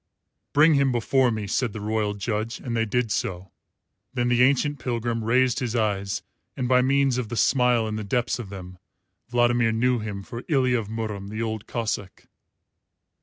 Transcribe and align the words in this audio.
"Bring 0.53 0.73
him 0.73 0.91
before 0.91 1.29
me," 1.29 1.45
said 1.45 1.73
the 1.73 1.79
royal 1.79 2.15
judge, 2.15 2.59
and 2.59 2.75
they 2.75 2.85
did 2.85 3.11
so. 3.11 3.51
Then 4.15 4.29
the 4.29 4.41
ancient 4.41 4.79
pilgrim 4.79 5.23
raised 5.23 5.59
his 5.59 5.75
eyes, 5.75 6.23
and 6.57 6.67
by 6.67 6.81
means 6.81 7.19
of 7.19 7.29
the 7.29 7.37
smile 7.37 7.87
in 7.87 7.97
the 7.97 8.03
depths 8.03 8.39
of 8.39 8.49
them 8.49 8.79
Vladimir 9.29 9.71
knew 9.71 9.99
him 9.99 10.23
for 10.23 10.43
Ilya 10.47 10.79
of 10.79 10.87
Murom 10.89 11.27
the 11.29 11.43
Old 11.43 11.67
Cossáck. 11.67 12.25